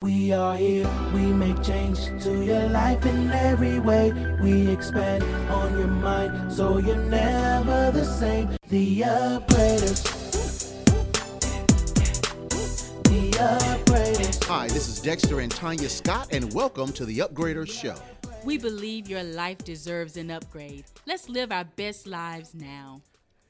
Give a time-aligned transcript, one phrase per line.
[0.00, 4.12] We are here, we make change to your life in every way.
[4.40, 8.56] We expand on your mind so you're never the same.
[8.68, 10.04] The upgraders.
[13.02, 14.44] The upgraders.
[14.44, 17.96] Hi, this is Dexter and Tanya Scott, and welcome to the Upgraders Show.
[18.44, 20.84] We believe your life deserves an upgrade.
[21.06, 23.02] Let's live our best lives now.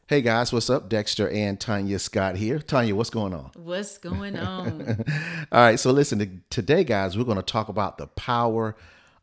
[0.09, 0.89] Hey guys, what's up?
[0.89, 2.61] Dexter and Tanya Scott here.
[2.61, 3.51] Tanya, what's going on?
[3.57, 5.05] What's going on?
[5.53, 8.75] All right, so listen, today, guys, we're going to talk about the power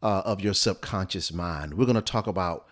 [0.03, 1.73] uh, of your subconscious mind.
[1.73, 2.67] We're going to talk about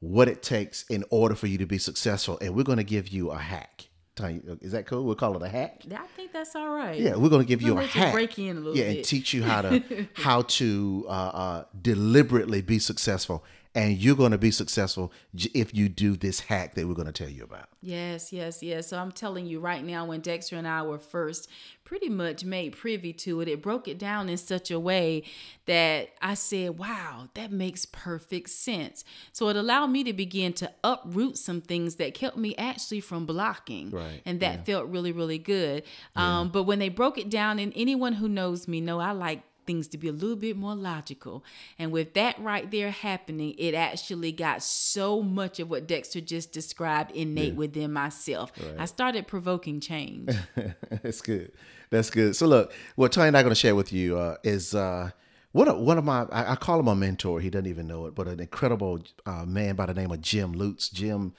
[0.00, 3.08] what it takes in order for you to be successful, and we're going to give
[3.08, 3.88] you a hack.
[4.16, 5.04] Tanya, is that cool?
[5.04, 5.82] We'll call it a hack.
[5.92, 6.98] I think that's all right.
[6.98, 8.14] Yeah, we're going to give you a We'll you hack.
[8.14, 8.86] break in a little bit.
[8.86, 14.16] yeah, and teach you how to how to uh, uh, deliberately be successful, and you're
[14.16, 15.12] going to be successful
[15.54, 17.68] if you do this hack that we're going to tell you about.
[17.80, 18.88] Yes, yes, yes.
[18.88, 21.48] So I'm telling you right now, when Dexter and I were first
[21.84, 25.22] pretty much made privy to it, it broke it down in such a way
[25.66, 29.04] that I said, wow, that makes perfect sense.
[29.32, 33.26] So it allowed me to begin to uproot some things that kept me actually from
[33.26, 33.90] blocking.
[33.90, 35.84] Right, And that felt really, really good.
[36.16, 39.42] Um, but when they broke it down, and anyone who knows me know I like
[39.68, 41.44] things to be a little bit more logical.
[41.78, 46.52] And with that right there happening, it actually got so much of what Dexter just
[46.52, 48.50] described innate within myself.
[48.78, 50.30] I started provoking change.
[51.02, 51.52] That's good.
[51.90, 52.34] That's good.
[52.34, 55.10] So look, what Tanya and I are going to share with you uh, is uh,
[55.52, 57.40] one of one of my I, I call him a mentor.
[57.40, 60.52] He doesn't even know it, but an incredible uh, man by the name of Jim
[60.54, 60.88] Lutz.
[60.88, 61.34] Jim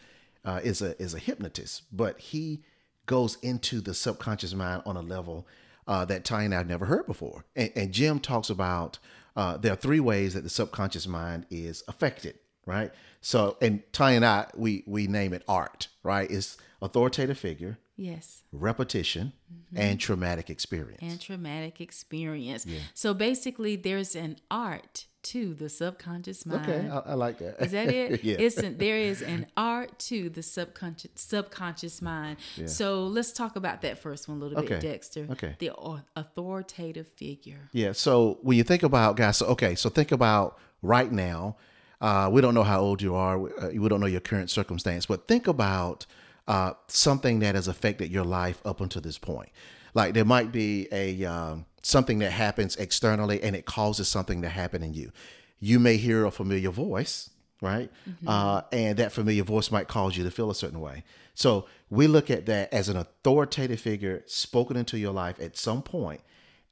[0.45, 2.63] uh, is a is a hypnotist, but he
[3.05, 5.47] goes into the subconscious mind on a level
[5.89, 7.45] uh, that Tanya and I have never heard before.
[7.55, 8.99] And, and Jim talks about
[9.35, 12.37] uh, there are three ways that the subconscious mind is affected.
[12.69, 12.91] Right.
[13.21, 15.87] So, and Tanya and I, we we name it art.
[16.03, 16.29] Right.
[16.29, 18.43] It's authoritative figure yes.
[18.51, 19.77] repetition mm-hmm.
[19.77, 21.01] and traumatic experience.
[21.01, 22.65] And traumatic experience.
[22.65, 22.79] Yeah.
[22.93, 26.69] So basically, there's an art to the subconscious mind.
[26.69, 27.61] okay, I, I like that.
[27.61, 28.23] Is that it?
[28.23, 28.37] yeah.
[28.39, 32.37] It's an, there is an art to the subconscious subconscious mind.
[32.55, 32.67] Yeah.
[32.67, 34.75] So let's talk about that first one a little Okay.
[34.75, 35.27] bit, Dexter.
[35.31, 35.55] Okay.
[35.59, 35.71] The
[36.15, 37.69] authoritative figure.
[37.73, 37.91] yeah.
[37.91, 41.57] So when you think about guys, so okay, so think about right now.
[42.01, 43.37] Uh, we don't know how old you are.
[43.37, 46.05] We, uh, we don't know your current circumstance, but think about
[46.47, 49.49] uh, something that has affected your life up until this point.
[49.93, 54.49] Like there might be a um, something that happens externally, and it causes something to
[54.49, 55.11] happen in you.
[55.59, 57.91] You may hear a familiar voice, right?
[58.25, 61.03] Uh, and that familiar voice might cause you to feel a certain way.
[61.33, 65.81] So we look at that as an authoritative figure spoken into your life at some
[65.81, 66.21] point,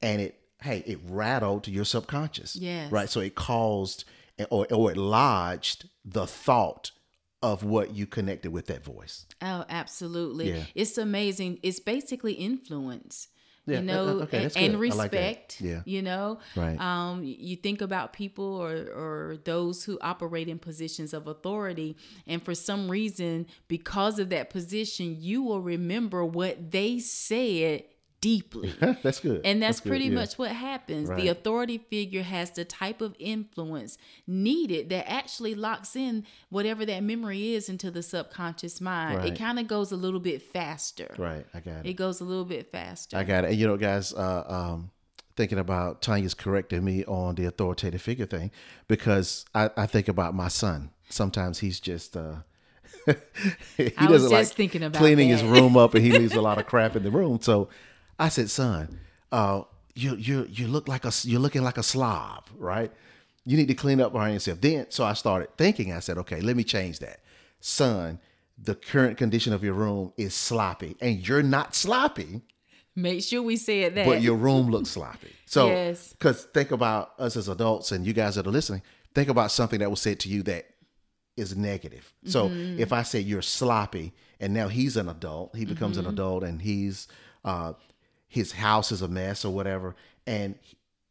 [0.02, 2.92] and it hey it rattled your subconscious, Yes.
[2.92, 3.10] right?
[3.10, 4.06] So it caused
[4.50, 6.92] or or it lodged the thought
[7.42, 9.26] of what you connected with that voice.
[9.42, 10.52] Oh, absolutely.
[10.52, 10.64] Yeah.
[10.76, 11.60] It's amazing.
[11.64, 13.28] It's basically influence.
[13.68, 14.76] Yeah, you know, uh, okay, and, and.
[14.76, 15.60] I like respect.
[15.60, 15.82] Yeah.
[15.84, 16.80] You know, Right.
[16.80, 22.42] Um, you think about people or or those who operate in positions of authority, and
[22.42, 27.84] for some reason, because of that position, you will remember what they said
[28.22, 28.74] deeply.
[29.04, 29.42] that's good.
[29.44, 30.16] And that's, good, pretty yeah.
[30.16, 31.10] much what happens.
[31.10, 31.22] Right.
[31.22, 37.04] The authority figure has the type of influence needed that actually locks in whatever that
[37.04, 39.18] memory is into the subconscious mind.
[39.18, 39.34] Right.
[39.34, 41.14] It kind of goes a little bit faster.
[41.18, 41.46] right.
[41.54, 41.90] I got it.
[41.90, 43.18] It goes a little bit faster.
[43.18, 43.52] I got it.
[43.52, 44.92] And you know, guys, uh, um,
[45.36, 48.52] thinking about Tanya's correcting me on the authoritative figure thing
[48.88, 50.90] because I, I think about my son.
[51.10, 52.38] Sometimes he's just uh,
[53.78, 56.42] he I doesn't just like thinking about cleaning his room up, and he leaves a
[56.42, 57.40] lot of crap in the room.
[57.42, 57.70] So
[58.20, 59.00] I said, son,
[59.32, 59.62] uh,
[59.96, 62.92] you you you look like a you're looking like a slob, right?
[63.46, 64.60] You need to clean up behind yourself.
[64.62, 65.94] Then, so I started thinking.
[65.94, 67.20] I said, okay, let me change that,
[67.60, 68.20] son.
[68.62, 72.42] The current condition of your room is sloppy, and you're not sloppy
[72.96, 74.06] Make sure we said that.
[74.06, 75.32] but your room looks sloppy.
[75.46, 76.14] So, Yes.
[76.18, 78.82] because think about us as adults and you guys that are listening,
[79.14, 80.66] think about something that was said to you that
[81.38, 82.12] is negative.
[82.26, 82.80] So, Mm-hmm.
[82.80, 86.08] if I say you're sloppy and now he's an adult, he becomes Mm-hmm.
[86.08, 87.08] an adult and he's,
[87.46, 87.74] uh,
[88.28, 89.96] his house is a mess or whatever.
[90.26, 90.56] And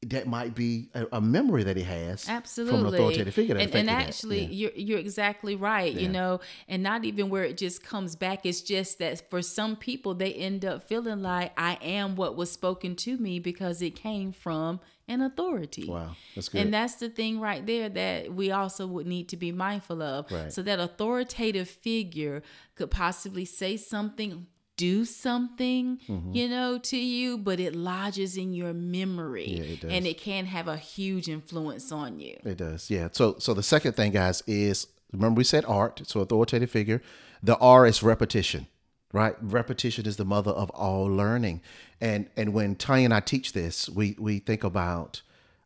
[0.03, 2.79] that might be a, a memory that he has Absolutely.
[2.79, 3.55] from an authoritative figure.
[3.55, 4.71] That and, and actually, Yeah.
[4.77, 5.93] you're you're exactly right.
[5.93, 6.03] Yeah.
[6.03, 8.45] You know, and not even where it just comes back.
[8.45, 12.53] It's just that for some people, they end up feeling like I am what was
[12.53, 15.89] spoken to me because it came from an authority.
[15.89, 16.61] Wow, that's good.
[16.61, 20.31] And that's the thing right there that we also would need to be mindful of.
[20.31, 20.53] Right.
[20.53, 22.43] So that authoritative figure
[22.75, 26.33] could possibly say something, do something, Mm-hmm.
[26.35, 29.49] you know, to you, but it lodges in your memory.
[29.49, 29.91] Yeah, it does.
[29.93, 32.37] And it can have a huge influence on you.
[32.45, 33.09] It does, yeah.
[33.13, 37.01] So, so the second thing, guys, is remember we said art, so authoritative figure.
[37.43, 38.67] The R is repetition.
[39.13, 39.37] right?
[39.41, 41.63] Repetition is the mother of all learning.
[42.01, 45.23] And and when Tanya and I teach this, we we think about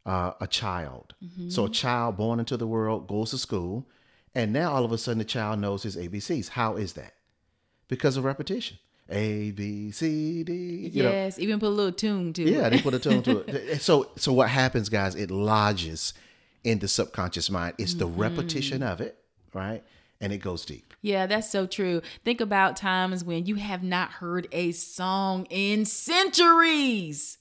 [0.06, 1.14] uh, a child.
[1.48, 3.86] So a child born into the world goes to school,
[4.34, 6.50] and now all of a sudden the child knows his ABCs.
[6.50, 7.14] How is that?
[7.88, 8.78] Because of repetition.
[9.10, 10.90] A B C D.
[10.92, 12.52] You know, yes, even put a little tune to yeah, it.
[12.62, 13.80] Yeah, they put a tune to it.
[13.82, 15.14] So so what happens, guys?
[15.14, 16.14] It lodges
[16.64, 17.74] in the subconscious mind.
[17.78, 18.20] It's the Mm-hmm.
[18.20, 19.18] repetition of it,
[19.52, 19.82] right?
[20.20, 20.92] And it goes deep.
[21.02, 22.02] Yeah, that's so true.
[22.24, 27.38] Think about times when you have not heard a song in centuries.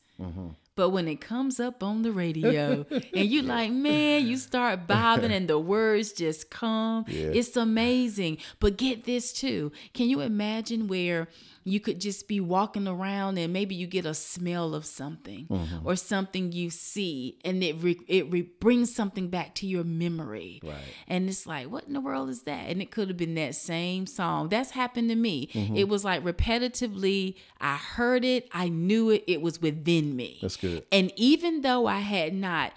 [0.79, 5.29] But when it comes up on the radio and you like, man, you start bobbing
[5.29, 7.03] and the words just come.
[7.09, 8.37] It's amazing.
[8.61, 9.73] But get this too.
[9.93, 11.27] Can you imagine where
[11.63, 15.47] you could just be walking around and maybe you get a smell of something
[15.83, 20.61] or something you see and it re- it re- brings something back to your memory.
[20.63, 20.77] Right.
[21.07, 22.69] And it's like, what in the world is that?
[22.69, 24.49] And it could have been that same song.
[24.49, 25.47] That's happened to me.
[25.53, 25.75] Mm-hmm.
[25.75, 30.39] It was like repetitively, I heard it, I knew it, it was within me.
[30.41, 30.85] That's good.
[30.91, 32.73] And even though I had not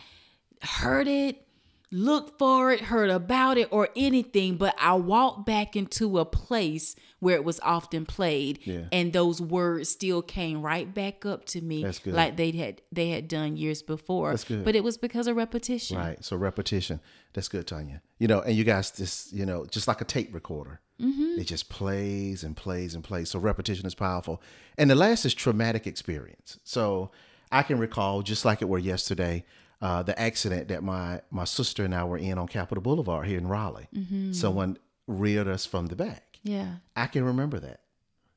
[0.62, 1.46] heard it,
[1.94, 6.96] looked for it, heard about it, or anything, but I walked back into a place
[7.18, 8.84] where it was often played, Yeah.
[8.90, 12.14] and those words still came right back up to me, That's good.
[12.14, 14.30] like they had they had done years before.
[14.30, 14.64] That's good.
[14.64, 15.98] But it was because of repetition.
[15.98, 16.24] Right.
[16.24, 17.00] So repetition.
[17.34, 18.00] That's good, Tanya.
[18.18, 20.80] You know, and you guys just, you know, just like a tape recorder.
[21.00, 21.40] Mm-hmm.
[21.40, 23.28] It just plays and plays and plays.
[23.30, 24.40] So repetition is powerful.
[24.78, 26.58] And the last is traumatic experience.
[26.64, 27.10] So
[27.52, 29.44] I can recall, just like it were yesterday,
[29.80, 33.38] uh, the accident that my my sister and I were in on Capitol Boulevard here
[33.38, 33.88] in Raleigh.
[34.32, 36.38] Someone reared us from the back.
[36.42, 36.76] Yeah.
[36.96, 37.80] I can remember that.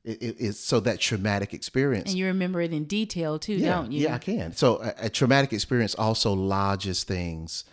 [0.04, 2.10] It, it, it's so that traumatic experience.
[2.10, 4.04] And you remember it in detail too, yeah, don't you?
[4.04, 4.52] Yeah, I can.
[4.52, 7.64] So a, a traumatic experience also lodges things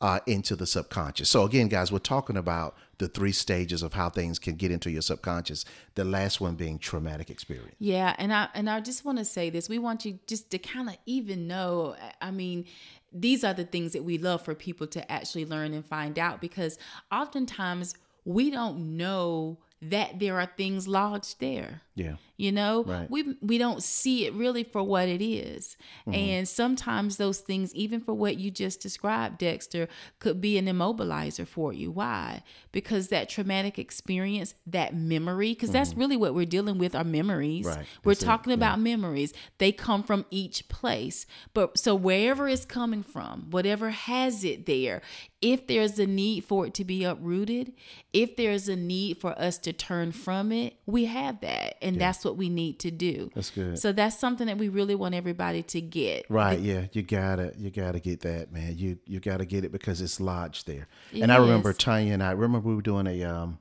[0.00, 1.28] uh, into the subconscious.
[1.28, 4.88] So again, guys, we're talking about the three stages of how things can get into
[4.88, 5.64] your subconscious.
[5.96, 7.74] The last one being traumatic experience.
[7.80, 9.68] Yeah, and I and I just want to say this.
[9.68, 11.96] We want you just to kind of even know.
[12.20, 12.64] I mean,
[13.12, 16.40] these are the things that we love for people to actually learn and find out
[16.40, 16.78] because
[17.10, 21.82] oftentimes we don't know that there are things lodged there.
[21.94, 22.16] Yeah.
[22.38, 23.10] You know, Right.
[23.10, 25.76] we we don't see it really for what it is.
[26.06, 26.14] Mm-hmm.
[26.14, 31.46] and sometimes those things, even for what you just described, Dexter, could be an immobilizer
[31.46, 31.90] for you.
[31.90, 32.42] Why?
[32.72, 37.66] Because that traumatic experience, that memory, because that's really what we're dealing with are memories.
[37.66, 37.76] Mm-hmm.
[37.78, 37.86] Right.
[38.04, 38.26] We're That's it.
[38.26, 39.32] talking about memories.
[39.58, 45.02] They come from each place, but so wherever it's coming from, whatever has it there,
[45.40, 47.72] if there's a need for it to be uprooted,
[48.12, 51.76] if there's a need for us to turn from it, we have that.
[51.82, 53.30] And that's what we need to do.
[53.34, 53.78] That's good.
[53.78, 56.26] So that's something that we really want everybody to get.
[56.28, 58.76] Right, yeah, you gotta, you gotta get that, man.
[58.78, 60.86] You you gotta get it because it's lodged there.
[61.12, 61.72] It and I remember.
[61.72, 63.58] Tanya and I remember we were doing a um,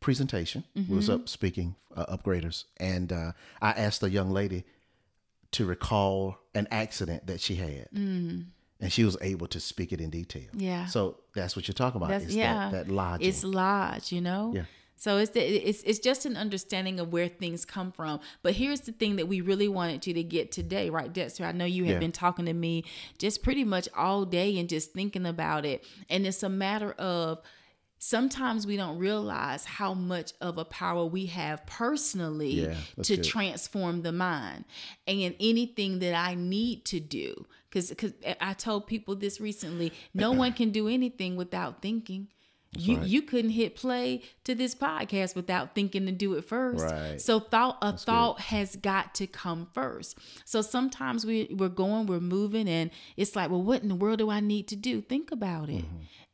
[0.00, 0.64] presentation.
[0.76, 0.94] Mm-hmm.
[0.94, 4.64] was up speaking uh, upgraders, and uh, I asked a young lady
[5.52, 8.44] to recall an accident that she had, mm.
[8.80, 10.48] and she was able to speak it in detail.
[10.52, 10.86] Yeah.
[10.86, 12.10] So that's what you're talking about.
[12.10, 12.70] That's yeah.
[12.70, 13.28] that, that lodging.
[13.28, 14.52] It's lodge, you know.
[14.54, 14.64] Yeah.
[14.98, 18.20] So it's the, it's it's just an understanding of where things come from.
[18.42, 21.44] But here's the thing that we really wanted you to get today, right, Dexter?
[21.44, 22.00] I know you have Yeah.
[22.00, 22.84] been talking to me
[23.16, 27.40] just pretty much all day and just thinking about it, and it's a matter of
[28.00, 33.24] sometimes we don't realize how much of a power we have personally Yeah, to good.
[33.24, 34.64] transform the mind
[35.06, 39.92] and anything that i need to do because because eh, i told people this recently
[40.14, 42.28] no one can do anything without thinking
[42.76, 43.06] you right.
[43.06, 46.84] you couldn't hit play to this podcast without thinking to do it first.
[46.84, 47.20] Right.
[47.20, 50.18] so thought a thought has got to come first.
[50.44, 54.18] So sometimes we we're going we're moving and it's like well what in the world
[54.18, 55.00] do i need to do?
[55.00, 55.84] Think about it.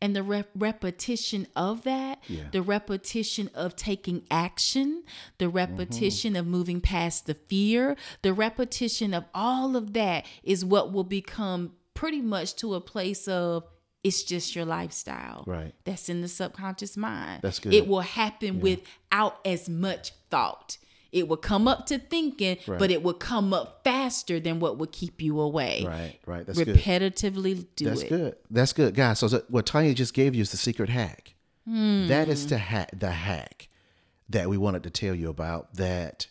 [0.00, 2.44] And the rep- repetition of that Yeah.
[2.50, 5.04] the repetition of taking action
[5.38, 10.92] the repetition of moving past the fear the repetition of all of that is what
[10.92, 13.64] will become pretty much to a place of
[14.04, 15.74] it's just your lifestyle Right.
[15.84, 17.72] that's in the subconscious mind That's good.
[17.74, 20.76] it will happen without as much thought
[21.10, 22.78] it will come up to thinking Right.
[22.78, 26.44] but it will come up faster than what would keep you away right, right.
[26.46, 26.76] That's good.
[26.76, 28.36] repetitively do That's it good.
[28.50, 29.20] That's good, guys.
[29.20, 31.34] So, what Tanya just gave you is the secret hack.
[31.66, 32.08] Hmm.
[32.08, 32.90] That is the hack.
[32.98, 33.68] The hack
[34.28, 35.74] that we wanted to tell you about.
[35.74, 36.26] That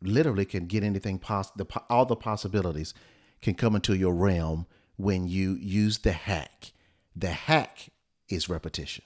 [0.00, 1.18] literally can get anything.
[1.18, 2.94] Poss- the all the possibilities
[3.42, 6.72] can come into your realm when you use the hack.
[7.16, 7.88] The hack
[8.28, 9.04] is repetition.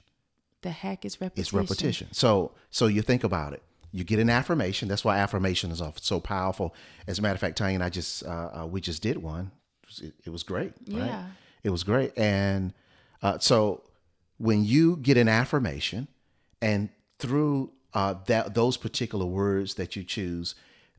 [0.62, 2.08] the hack is repetition It's repetition.
[2.12, 3.62] So so you think about it.
[3.92, 4.88] You get an affirmation.
[4.88, 6.74] That's why affirmation is so powerful.
[7.06, 9.50] As a matter of fact, Tanya and I just uh, uh, we just did one.
[10.02, 10.72] It, it was great.
[10.90, 11.06] Right?
[11.06, 11.24] Yeah.
[11.62, 12.12] It was great.
[12.18, 12.74] And
[13.22, 13.82] uh, so
[14.36, 16.06] when you get an affirmation,
[16.60, 20.54] and through uh, that those particular words that you choose,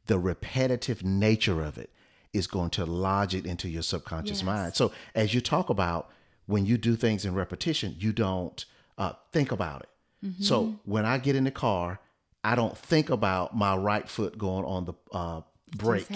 [0.08, 1.92] the repetitive nature of it
[2.34, 4.44] is going to lodge it into your subconscious Yes.
[4.44, 4.76] mind.
[4.76, 6.10] So as you talk about
[6.50, 8.66] when you do things in repetition, you don't
[8.98, 9.90] uh, think about it.
[10.26, 10.44] Mm-hmm.
[10.44, 12.00] So when I get in the car,
[12.44, 15.42] I don't think about my right foot going on the uh,
[15.78, 16.08] brake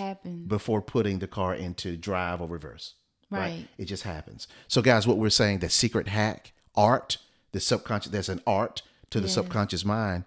[0.48, 2.96] before putting the car into drive or reverse.
[3.30, 3.68] Right.
[3.78, 4.48] It just happens.
[4.68, 7.18] So, guys, what we're saying, the secret hack, art,
[7.52, 9.36] the subconscious, there's an art to the Yes.
[9.36, 10.25] subconscious mind.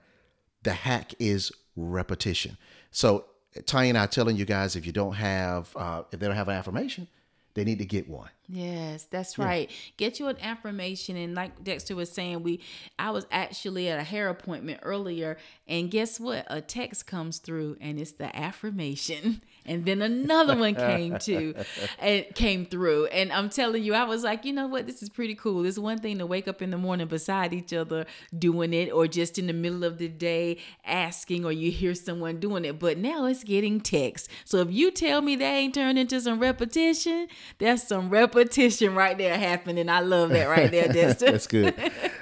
[0.63, 2.59] The hack is repetition.
[2.91, 3.27] So,
[3.65, 6.37] Tanya and I are telling you guys, if you don't have, uh, if they don't
[6.37, 7.09] have an affirmation,
[7.57, 8.29] they need to get one.
[8.49, 9.71] Yes, that's right.
[9.97, 12.61] Get you an affirmation, and like Dexter was saying, we
[12.99, 16.47] I was actually at a hair appointment earlier, and guess what?
[16.49, 21.55] A text comes through, and it's the affirmation, and then another one came to,
[21.99, 24.87] and came through, and I'm telling you, I was like, you know what?
[24.87, 25.65] This is pretty cool.
[25.65, 28.07] It's one thing to wake up in the morning beside each other
[28.37, 32.41] doing it, or just in the middle of the day asking, or you hear someone
[32.41, 34.29] doing it, but now it's getting text.
[34.45, 39.17] So if you tell me that ain't turned into some repetition, that's some repetition right
[39.17, 39.89] there happening.
[39.89, 41.33] I love that right there, Dexter.
[41.33, 41.75] That's good.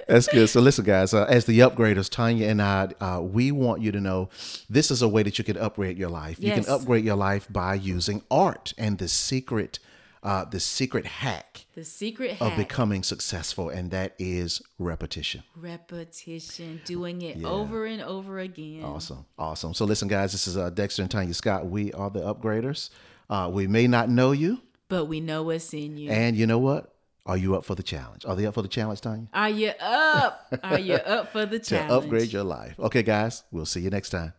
[0.07, 0.49] That's good.
[0.49, 4.01] So listen, guys, uh, as the upgraders, Tanya and I, uh, we want you to
[4.01, 4.29] know
[4.69, 6.39] this is a way that you can upgrade your life.
[6.41, 9.79] You can upgrade your life by using art and the secret,
[10.23, 15.43] uh, the secret hack the secret of becoming successful, and that is repetition.
[15.57, 18.85] repetition, doing it over and over again.
[18.85, 19.27] Awesome.
[19.39, 19.75] Awesome.
[19.75, 21.67] So listen, guys, this is uh, Dexter and Tanya Scott.
[21.67, 22.91] We are the upgraders.
[23.29, 26.11] Uh, we may not know you, But we know what's in you.
[26.11, 26.91] and you know what?
[27.27, 28.25] Are you up for the challenge?
[28.27, 29.29] Are they up for the challenge, Tanya?
[29.33, 30.55] Are you up?
[30.63, 31.65] Are you up for the challenge?
[31.69, 32.05] To challenge?
[32.05, 32.79] upgrade your life.
[32.79, 34.35] Okay, guys, we'll see you next time.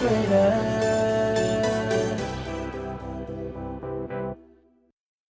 [0.00, 0.79] greater.